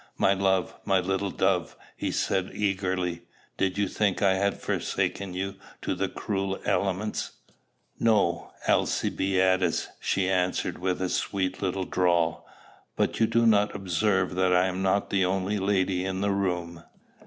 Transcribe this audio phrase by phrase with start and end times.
[0.17, 0.73] "My love!
[0.83, 3.21] my little dove!" he said eagerly:
[3.57, 7.33] "did you think I had forsaken you to the cruel elements?"
[7.99, 12.47] "No, Alcibiades," she answered, with a sweet little drawl;
[12.95, 16.83] "but you do not observe that I am not the only lady in the room."